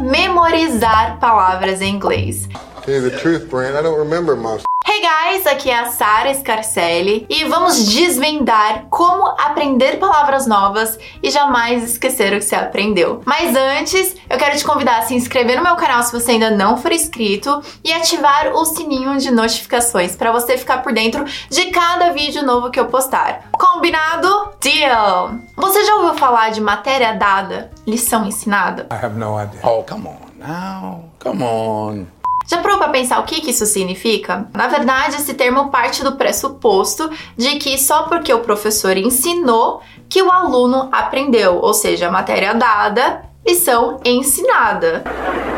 [0.00, 2.48] memorizar palavras em inglês.
[2.84, 4.69] The truth, I don't remember most.
[5.02, 11.30] Hey guys, aqui é a Sara Scarcelli e vamos desvendar como aprender palavras novas e
[11.30, 13.22] jamais esquecer o que você aprendeu.
[13.24, 16.50] Mas antes, eu quero te convidar a se inscrever no meu canal se você ainda
[16.50, 21.70] não for inscrito e ativar o sininho de notificações para você ficar por dentro de
[21.70, 23.48] cada vídeo novo que eu postar.
[23.52, 24.50] Combinado?
[24.60, 25.30] Deal!
[25.56, 28.86] Você já ouviu falar de matéria dada, lição ensinada?
[28.92, 29.62] I have no idea.
[29.62, 31.04] Oh, come on now.
[31.18, 32.19] Come on.
[32.50, 34.48] Já parou para pensar o que, que isso significa?
[34.52, 40.20] Na verdade, esse termo parte do pressuposto de que só porque o professor ensinou que
[40.20, 45.04] o aluno aprendeu, ou seja, matéria dada, lição ensinada.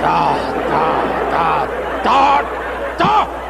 [0.02, 0.36] Tá,
[0.69, 1.69] tá, tá,
[2.05, 2.45] tá,
[2.98, 3.42] tá.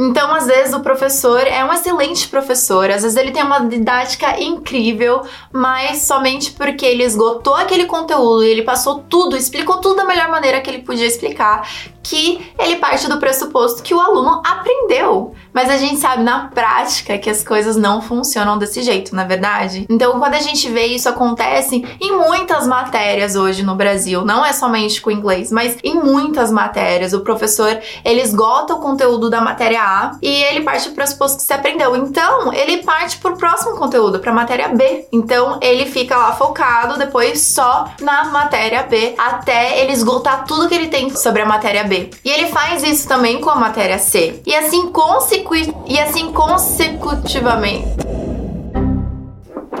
[0.00, 4.40] Então, às vezes, o professor é um excelente professor, às vezes ele tem uma didática
[4.40, 5.22] incrível,
[5.52, 10.28] mas somente porque ele esgotou aquele conteúdo e ele passou tudo, explicou tudo da melhor
[10.28, 11.68] maneira que ele podia explicar,
[12.02, 15.34] que ele parte do pressuposto que o aluno aprendeu.
[15.52, 19.26] Mas a gente sabe na prática que as coisas não funcionam desse jeito, na é
[19.26, 19.86] verdade?
[19.90, 24.52] Então, quando a gente vê isso acontece em muitas matérias hoje no Brasil, não é
[24.52, 29.82] somente com inglês, mas em muitas matérias, o professor ele esgota o conteúdo da matéria
[29.82, 31.96] A e ele parte do pressuposto que você aprendeu.
[31.96, 35.08] Então, ele parte pro próximo conteúdo, para matéria B.
[35.12, 40.74] Então, ele fica lá focado depois só na matéria B até ele esgotar tudo que
[40.74, 41.87] ele tem sobre a matéria B.
[41.94, 44.42] E ele faz isso também com a matéria C.
[44.46, 47.86] E assim, consequentemente e assim consecutivamente.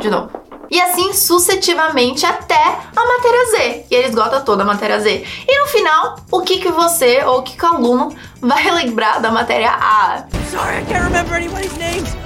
[0.00, 0.30] De novo.
[0.70, 2.62] E assim sucessivamente até
[2.94, 3.86] a matéria Z.
[3.90, 5.24] E ele esgota toda a matéria Z.
[5.46, 9.20] E no final, o que, que você ou o que, que o aluno vai lembrar
[9.20, 10.24] da matéria A?
[10.50, 12.16] Sorry, I can't remember anybody's names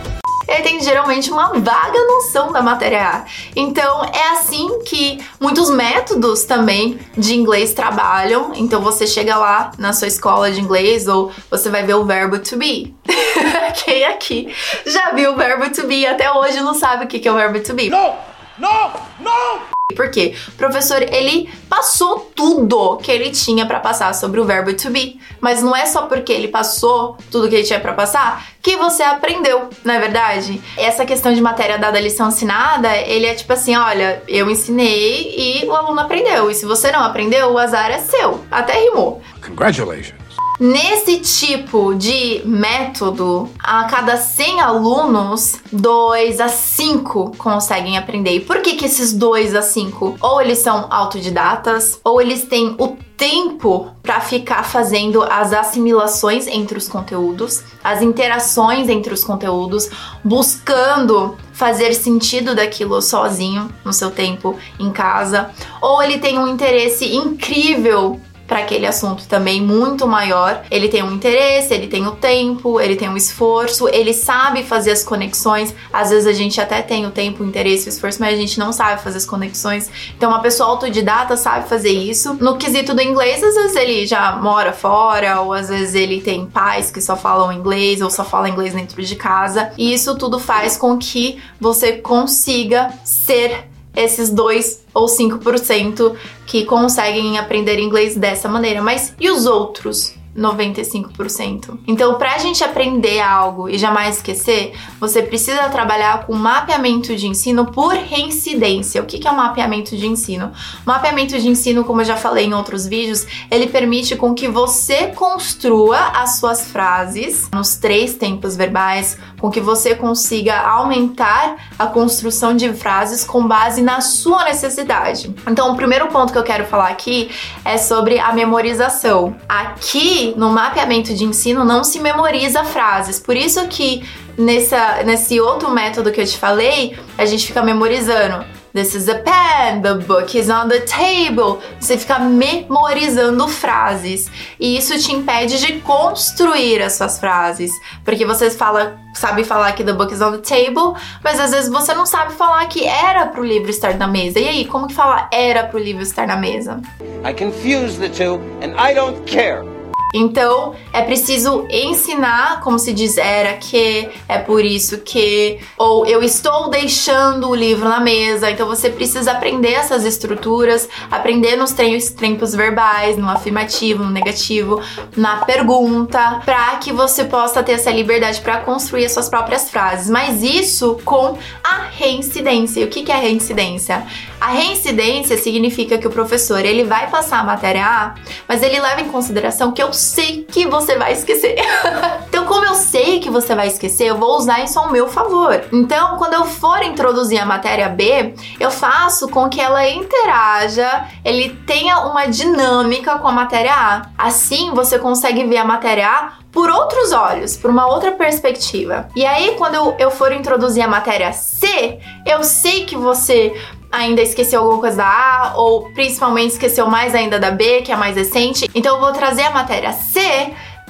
[0.46, 3.24] ele tem geralmente uma vaga noção da matéria A.
[3.54, 8.52] Então é assim que muitos métodos também de inglês trabalham.
[8.54, 12.38] Então você chega lá na sua escola de inglês ou você vai ver o verbo
[12.38, 12.94] to be.
[13.84, 14.54] Quem aqui
[14.86, 17.60] já viu o verbo to be até hoje não sabe o que é o verbo
[17.60, 17.88] to be?
[17.88, 18.16] Não!
[18.58, 18.92] Não!
[19.20, 19.81] Não!
[19.92, 20.34] Por quê?
[20.48, 25.20] O professor, ele passou tudo que ele tinha para passar sobre o verbo to be.
[25.40, 29.02] Mas não é só porque ele passou tudo que ele tinha para passar que você
[29.02, 30.62] aprendeu, não é verdade?
[30.76, 35.66] Essa questão de matéria dada lição ensinada, ele é tipo assim, olha, eu ensinei e
[35.66, 36.48] o aluno aprendeu.
[36.48, 38.40] E se você não aprendeu, o azar é seu.
[38.50, 39.20] Até rimou.
[39.44, 40.21] Congratulations.
[40.62, 48.36] Nesse tipo de método, a cada 100 alunos, 2 a 5 conseguem aprender.
[48.36, 50.18] E por que, que esses 2 a 5?
[50.20, 56.78] Ou eles são autodidatas, ou eles têm o tempo para ficar fazendo as assimilações entre
[56.78, 59.90] os conteúdos, as interações entre os conteúdos,
[60.22, 65.50] buscando fazer sentido daquilo sozinho no seu tempo em casa,
[65.80, 70.62] ou ele tem um interesse incrível para aquele assunto também muito maior.
[70.70, 74.90] Ele tem um interesse, ele tem o tempo, ele tem um esforço, ele sabe fazer
[74.90, 75.74] as conexões.
[75.92, 78.58] Às vezes a gente até tem o tempo, o interesse, o esforço, mas a gente
[78.58, 79.90] não sabe fazer as conexões.
[80.16, 82.34] Então uma pessoa autodidata sabe fazer isso.
[82.34, 86.46] No quesito do inglês, às vezes ele já mora fora, ou às vezes ele tem
[86.46, 89.72] pais que só falam inglês ou só falam inglês dentro de casa.
[89.78, 96.16] E isso tudo faz com que você consiga ser esses 2 ou 5%
[96.46, 98.82] que conseguem aprender inglês dessa maneira.
[98.82, 100.14] Mas e os outros?
[100.36, 101.78] 95%.
[101.86, 107.26] Então, para a gente aprender algo e jamais esquecer, você precisa trabalhar com mapeamento de
[107.26, 109.02] ensino por reincidência.
[109.02, 110.52] O que é um mapeamento de ensino?
[110.84, 114.48] O mapeamento de ensino, como eu já falei em outros vídeos, ele permite com que
[114.48, 121.86] você construa as suas frases nos três tempos verbais, com que você consiga aumentar a
[121.86, 125.34] construção de frases com base na sua necessidade.
[125.46, 127.30] Então, o primeiro ponto que eu quero falar aqui
[127.64, 129.36] é sobre a memorização.
[129.48, 133.18] Aqui no mapeamento de ensino não se memoriza frases.
[133.18, 134.02] Por isso que
[134.36, 138.44] nessa, nesse outro método que eu te falei, a gente fica memorizando.
[138.74, 141.58] This is a pen, the book is on the table.
[141.78, 144.30] Você fica memorizando frases.
[144.58, 147.70] E isso te impede de construir as suas frases.
[148.02, 151.70] Porque você fala, sabe falar que the book is on the table, mas às vezes
[151.70, 154.40] você não sabe falar que era pro livro estar na mesa.
[154.40, 156.80] E aí, como que fala era pro livro estar na mesa?
[157.22, 159.71] I confuse the two and I don't care.
[160.12, 166.22] Então, é preciso ensinar como se diz era que, é por isso que, ou eu
[166.22, 168.50] estou deixando o livro na mesa.
[168.50, 174.80] Então, você precisa aprender essas estruturas, aprender nos tempos verbais, no afirmativo, no negativo,
[175.16, 180.10] na pergunta, para que você possa ter essa liberdade para construir as suas próprias frases.
[180.10, 182.80] Mas isso com a reincidência.
[182.80, 184.06] E o que é reincidência?
[184.42, 188.14] A reincidência significa que o professor ele vai passar a matéria A,
[188.48, 191.54] mas ele leva em consideração que eu sei que você vai esquecer.
[192.26, 195.62] então, como eu sei que você vai esquecer, eu vou usar isso ao meu favor.
[195.72, 201.50] Então, quando eu for introduzir a matéria B, eu faço com que ela interaja, ele
[201.64, 204.02] tenha uma dinâmica com a matéria A.
[204.18, 209.08] Assim, você consegue ver a matéria A por outros olhos, por uma outra perspectiva.
[209.14, 213.54] E aí, quando eu, eu for introduzir a matéria C, eu sei que você
[213.92, 217.96] ainda esqueceu alguma coisa da A, ou principalmente esqueceu mais ainda da B, que é
[217.96, 218.68] mais recente.
[218.74, 220.20] Então, eu vou trazer a matéria C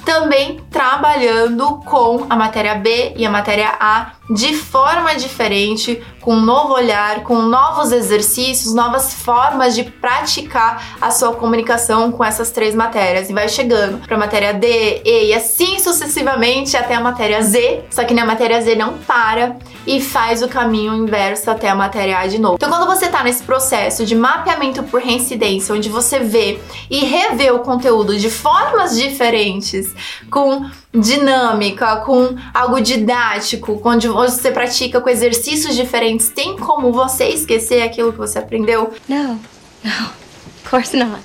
[0.05, 6.41] também trabalhando com a matéria B e a matéria A de forma diferente, com um
[6.41, 12.73] novo olhar, com novos exercícios, novas formas de praticar a sua comunicação com essas três
[12.73, 13.29] matérias.
[13.29, 17.83] E vai chegando para a matéria D, E e assim sucessivamente até a matéria Z.
[17.89, 22.19] Só que na matéria Z não para e faz o caminho inverso até a matéria
[22.19, 22.55] A de novo.
[22.55, 26.59] Então, quando você está nesse processo de mapeamento por reincidência, onde você vê
[26.89, 29.93] e revê o conteúdo de formas diferentes,
[30.31, 37.81] com dinâmica, com algo didático, onde você pratica com exercícios diferentes, tem como você esquecer
[37.81, 38.93] aquilo que você aprendeu?
[39.09, 39.35] No, no,
[39.83, 41.21] of course not.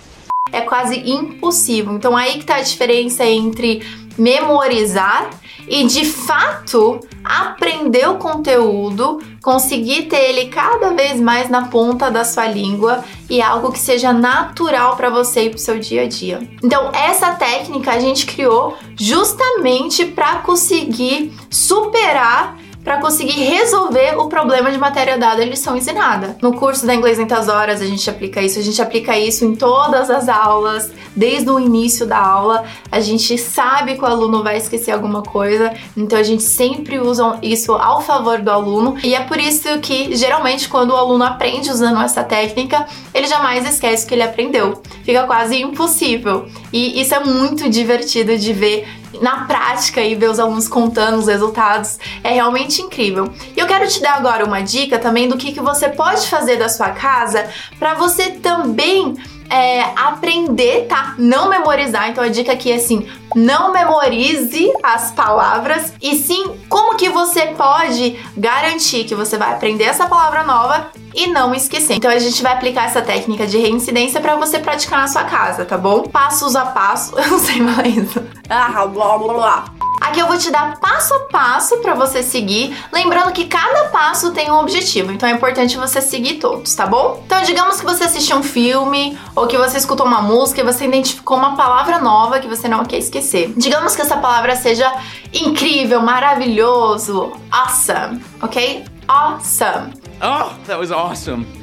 [0.51, 1.93] É quase impossível.
[1.95, 3.83] Então aí que tá a diferença entre
[4.17, 5.31] memorizar
[5.69, 12.25] e de fato aprender o conteúdo, conseguir ter ele cada vez mais na ponta da
[12.25, 16.09] sua língua e algo que seja natural para você e para o seu dia a
[16.09, 16.41] dia.
[16.63, 22.57] Então, essa técnica a gente criou justamente para conseguir superar
[22.89, 26.39] para conseguir resolver o problema de matéria dada e lição ensinada.
[26.41, 29.45] No curso da Inglês em Muitas Horas a gente aplica isso, a gente aplica isso
[29.45, 32.65] em todas as aulas, desde o início da aula.
[32.91, 37.39] A gente sabe que o aluno vai esquecer alguma coisa, então a gente sempre usa
[37.43, 41.71] isso ao favor do aluno e é por isso que geralmente quando o aluno aprende
[41.71, 44.81] usando essa técnica, ele jamais esquece o que ele aprendeu.
[45.05, 46.49] Fica quase impossível.
[46.73, 48.89] E isso é muito divertido de ver
[49.21, 53.33] na prática e ver os alunos contando os resultados é realmente incrível.
[53.57, 56.57] E eu quero te dar agora uma dica também do que, que você pode fazer
[56.57, 59.17] da sua casa para você também
[59.51, 61.15] é, aprender, tá?
[61.19, 62.11] Não memorizar.
[62.11, 67.47] Então a dica aqui é assim: não memorize as palavras e sim como que você
[67.49, 71.95] pode garantir que você vai aprender essa palavra nova e não esquecer.
[71.95, 75.65] Então a gente vai aplicar essa técnica de reincidência para você praticar na sua casa,
[75.65, 76.03] tá bom?
[76.03, 78.09] Passos a passo, eu não sei mais.
[78.49, 79.88] Ah, blá blá blá.
[80.01, 84.33] Aqui eu vou te dar passo a passo para você seguir, lembrando que cada passo
[84.33, 87.23] tem um objetivo, então é importante você seguir todos, tá bom?
[87.27, 90.87] Então, digamos que você assistiu um filme ou que você escutou uma música e você
[90.87, 93.53] identificou uma palavra nova que você não quer esquecer.
[93.57, 94.91] Digamos que essa palavra seja
[95.33, 98.85] incrível, maravilhoso, awesome, ok?
[99.09, 99.93] Awesome.
[100.21, 101.58] Oh, that was awesome.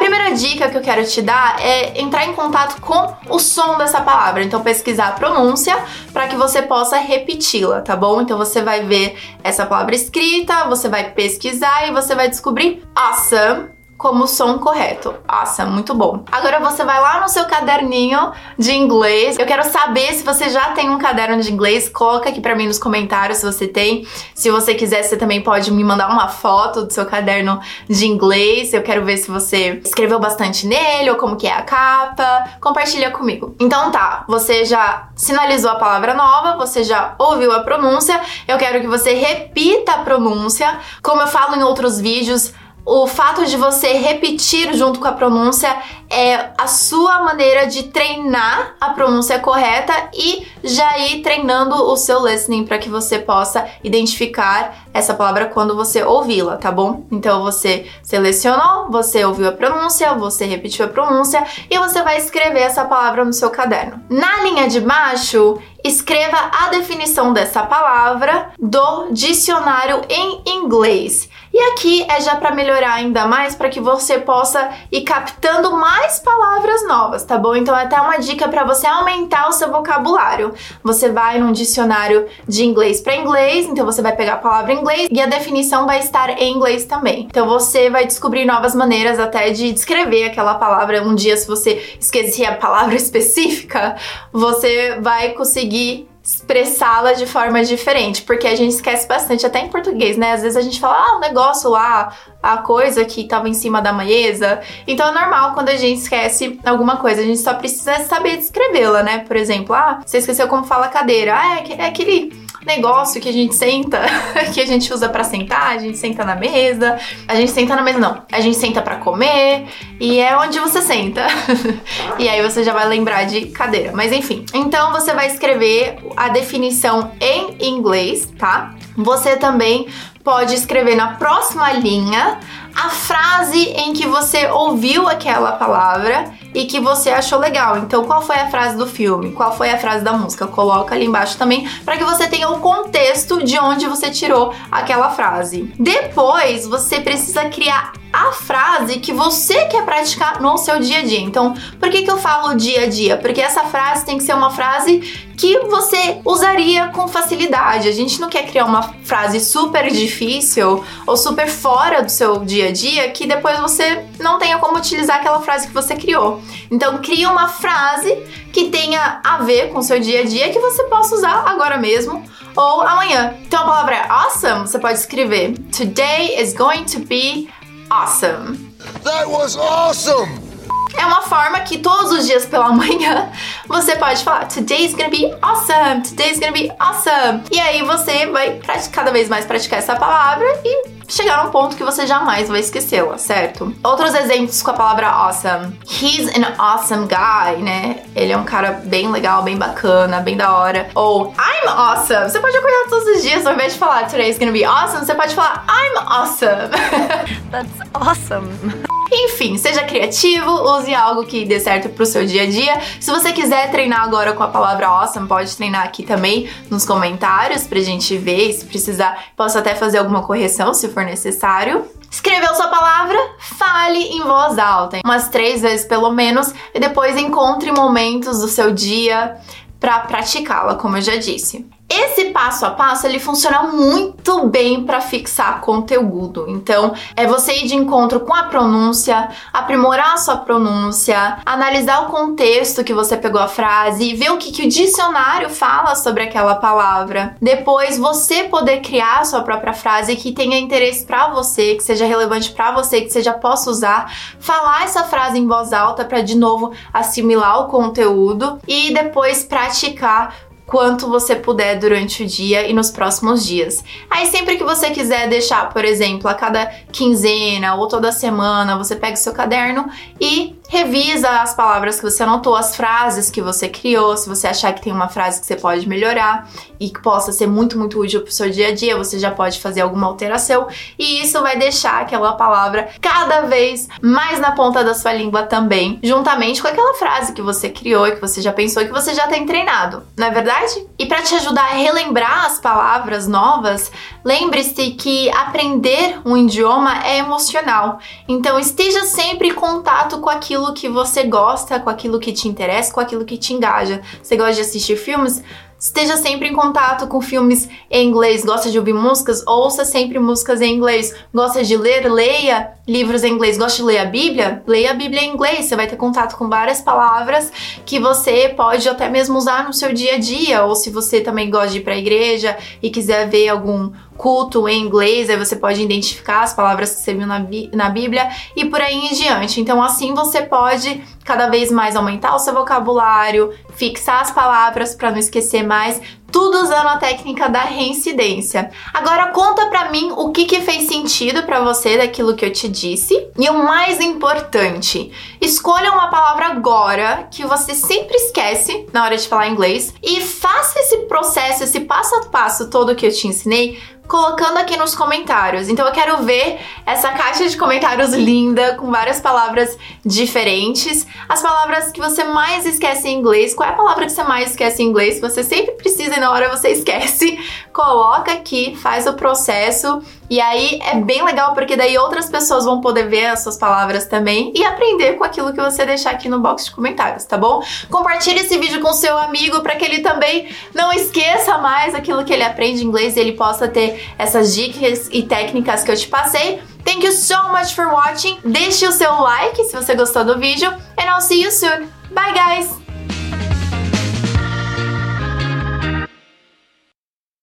[0.00, 3.76] A primeira dica que eu quero te dar é entrar em contato com o som
[3.76, 4.42] dessa palavra.
[4.42, 5.76] Então, pesquisar a pronúncia
[6.10, 8.22] para que você possa repeti-la, tá bom?
[8.22, 13.68] Então, você vai ver essa palavra escrita, você vai pesquisar e você vai descobrir awesome
[14.00, 15.14] como som correto.
[15.28, 16.24] Nossa, muito bom.
[16.32, 19.38] Agora você vai lá no seu caderninho de inglês.
[19.38, 21.86] Eu quero saber se você já tem um caderno de inglês.
[21.86, 24.06] Coloca aqui para mim nos comentários se você tem.
[24.34, 28.72] Se você quiser, você também pode me mandar uma foto do seu caderno de inglês.
[28.72, 32.52] Eu quero ver se você escreveu bastante nele ou como que é a capa.
[32.58, 33.54] Compartilha comigo.
[33.60, 38.18] Então tá, você já sinalizou a palavra nova, você já ouviu a pronúncia.
[38.48, 40.78] Eu quero que você repita a pronúncia.
[41.02, 42.54] Como eu falo em outros vídeos,
[42.84, 45.74] o fato de você repetir junto com a pronúncia
[46.08, 52.26] é a sua maneira de treinar a pronúncia correta e já ir treinando o seu
[52.26, 57.06] listening para que você possa identificar essa palavra quando você ouvi-la, tá bom?
[57.12, 62.62] Então você selecionou, você ouviu a pronúncia, você repetiu a pronúncia e você vai escrever
[62.62, 64.02] essa palavra no seu caderno.
[64.10, 71.29] Na linha de baixo, escreva a definição dessa palavra do dicionário em inglês.
[71.60, 76.18] E aqui é já para melhorar ainda mais para que você possa ir captando mais
[76.18, 77.54] palavras novas, tá bom?
[77.54, 80.54] Então é até uma dica para você aumentar o seu vocabulário.
[80.82, 84.78] Você vai num dicionário de inglês para inglês, então você vai pegar a palavra em
[84.78, 87.26] inglês e a definição vai estar em inglês também.
[87.28, 91.02] Então você vai descobrir novas maneiras até de descrever aquela palavra.
[91.02, 93.96] Um dia se você esquecer a palavra específica,
[94.32, 100.16] você vai conseguir expressá-la de forma diferente, porque a gente esquece bastante, até em português,
[100.16, 100.32] né?
[100.32, 103.80] Às vezes a gente fala, ah, o negócio lá, a coisa que tava em cima
[103.80, 104.60] da mesa.
[104.86, 109.02] Então é normal quando a gente esquece alguma coisa, a gente só precisa saber descrevê-la,
[109.02, 109.18] né?
[109.20, 111.34] Por exemplo, ah, você esqueceu como fala cadeira.
[111.36, 112.32] Ah, é, é aquele
[112.66, 114.00] negócio que a gente senta,
[114.52, 116.98] que a gente usa para sentar, a gente senta na mesa.
[117.26, 119.66] A gente senta na mesa não, a gente senta para comer
[119.98, 121.26] e é onde você senta.
[122.18, 123.92] e aí você já vai lembrar de cadeira.
[123.94, 128.74] Mas enfim, então você vai escrever a definição em inglês, tá?
[128.96, 129.88] Você também
[130.22, 132.38] pode escrever na próxima linha
[132.74, 137.78] a frase em que você ouviu aquela palavra e que você achou legal.
[137.78, 139.32] Então, qual foi a frase do filme?
[139.32, 140.46] Qual foi a frase da música?
[140.46, 145.10] Coloca ali embaixo também para que você tenha o contexto de onde você tirou aquela
[145.10, 145.72] frase.
[145.78, 151.20] Depois, você precisa criar a frase que você quer praticar no seu dia a dia.
[151.20, 153.16] Então, por que, que eu falo dia a dia?
[153.16, 157.88] Porque essa frase tem que ser uma frase que você usaria com facilidade.
[157.88, 162.68] A gente não quer criar uma frase super difícil ou super fora do seu dia
[162.68, 166.42] a dia que depois você não tenha como utilizar aquela frase que você criou.
[166.70, 168.14] Então, crie uma frase
[168.52, 171.78] que tenha a ver com o seu dia a dia que você possa usar agora
[171.78, 172.22] mesmo
[172.56, 173.34] ou amanhã.
[173.46, 177.48] Então, a palavra awesome, você pode escrever Today is going to be
[177.90, 178.72] awesome.
[179.04, 180.50] That was awesome!
[180.96, 183.30] É uma forma que todos os dias pela manhã
[183.66, 187.42] você pode falar Today's gonna be awesome, today's gonna be awesome.
[187.50, 188.60] E aí você vai
[188.92, 193.18] cada vez mais praticar essa palavra e chegar num ponto que você jamais vai esquecê-la,
[193.18, 193.74] certo?
[193.82, 195.78] Outros exemplos com a palavra awesome.
[195.86, 198.02] He's an awesome guy, né?
[198.14, 200.90] Ele é um cara bem legal, bem bacana, bem da hora.
[200.94, 202.30] Ou I'm awesome.
[202.30, 205.14] Você pode acordar todos os dias, ao invés de falar today's gonna be awesome, você
[205.14, 206.70] pode falar I'm awesome.
[207.50, 208.99] That's awesome.
[209.12, 212.80] Enfim, seja criativo, use algo que dê certo pro seu dia a dia.
[213.00, 217.66] Se você quiser treinar agora com a palavra awesome, pode treinar aqui também nos comentários
[217.66, 218.52] pra gente ver.
[218.52, 221.84] Se precisar, posso até fazer alguma correção se for necessário.
[222.10, 223.16] Escreveu sua palavra?
[223.38, 228.72] Fale em voz alta, umas três vezes pelo menos, e depois encontre momentos do seu
[228.72, 229.36] dia
[229.78, 231.66] para praticá-la, como eu já disse.
[231.90, 236.46] Esse passo a passo ele funciona muito bem para fixar conteúdo.
[236.48, 242.10] Então, é você ir de encontro com a pronúncia, aprimorar a sua pronúncia, analisar o
[242.10, 246.22] contexto que você pegou a frase e ver o que, que o dicionário fala sobre
[246.22, 247.36] aquela palavra.
[247.42, 252.06] Depois, você poder criar a sua própria frase que tenha interesse para você, que seja
[252.06, 256.36] relevante para você, que já possa usar, falar essa frase em voz alta para de
[256.36, 262.90] novo assimilar o conteúdo e depois praticar quanto você puder durante o dia e nos
[262.90, 263.82] próximos dias.
[264.08, 268.94] Aí sempre que você quiser deixar, por exemplo, a cada quinzena ou toda semana, você
[268.94, 273.68] pega o seu caderno e revisa as palavras que você anotou, as frases que você
[273.68, 276.48] criou, se você achar que tem uma frase que você pode melhorar
[276.78, 279.58] e que possa ser muito, muito útil pro seu dia a dia, você já pode
[279.58, 284.94] fazer alguma alteração e isso vai deixar aquela palavra cada vez mais na ponta da
[284.94, 288.80] sua língua também, juntamente com aquela frase que você criou e que você já pensou
[288.80, 290.86] e que você já tem treinado, não é verdade?
[290.96, 293.90] E para te ajudar a relembrar as palavras novas,
[294.24, 297.98] lembre-se que aprender um idioma é emocional.
[298.28, 302.46] Então esteja sempre em contato com aquilo aquilo que você gosta, com aquilo que te
[302.46, 304.02] interessa, com aquilo que te engaja.
[304.22, 305.42] Você gosta de assistir filmes?
[305.80, 308.44] Esteja sempre em contato com filmes em inglês.
[308.44, 309.42] Gosta de ouvir músicas?
[309.46, 311.14] Ouça sempre músicas em inglês.
[311.32, 312.06] Gosta de ler?
[312.12, 313.56] Leia livros em inglês.
[313.56, 314.62] Gosta de ler a Bíblia?
[314.66, 315.64] Leia a Bíblia em inglês.
[315.64, 317.50] Você vai ter contato com várias palavras
[317.86, 320.66] que você pode até mesmo usar no seu dia a dia.
[320.66, 324.68] Ou se você também gosta de ir para a igreja e quiser ver algum culto
[324.68, 328.66] em inglês, aí você pode identificar as palavras que você viu na, na Bíblia e
[328.66, 329.62] por aí em diante.
[329.62, 335.10] Então, assim você pode cada vez mais aumentar o seu vocabulário, fixar as palavras para
[335.10, 336.00] não esquecer mais,
[336.30, 338.70] tudo usando a técnica da reincidência.
[338.92, 342.68] Agora conta para mim o que, que fez sentido para você daquilo que eu te
[342.68, 343.28] disse.
[343.38, 349.28] E o mais importante, escolha uma palavra agora que você sempre esquece na hora de
[349.28, 353.78] falar inglês e faça esse processo, esse passo a passo todo que eu te ensinei
[354.10, 355.68] colocando aqui nos comentários.
[355.68, 361.06] Então eu quero ver essa caixa de comentários linda, com várias palavras diferentes.
[361.28, 363.54] As palavras que você mais esquece em inglês.
[363.54, 365.14] Qual é a palavra que você mais esquece em inglês?
[365.14, 367.38] Que você sempre precisa na hora você esquece.
[367.72, 370.02] Coloca aqui, faz o processo.
[370.28, 374.06] E aí é bem legal porque daí outras pessoas vão poder ver as suas palavras
[374.06, 377.60] também e aprender com aquilo que você deixar aqui no box de comentários, tá bom?
[377.90, 382.32] Compartilhe esse vídeo com seu amigo para que ele também não esqueça mais aquilo que
[382.32, 386.06] ele aprende em inglês e ele possa ter essas dicas e técnicas que eu te
[386.06, 386.62] passei.
[386.84, 388.38] Thank you so much for watching.
[388.44, 391.88] Deixe o seu like se você gostou do vídeo and I'll see you soon.
[392.10, 392.79] Bye guys!